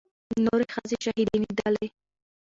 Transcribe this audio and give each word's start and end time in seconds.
نورې 0.45 0.65
ښځې 0.73 0.97
شهيدانېدلې. 1.03 1.87